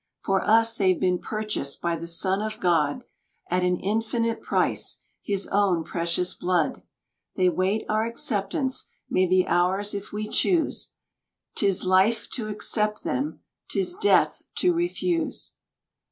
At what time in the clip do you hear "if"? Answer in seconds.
9.93-10.11